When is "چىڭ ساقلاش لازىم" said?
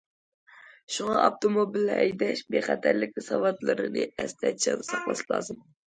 4.67-5.67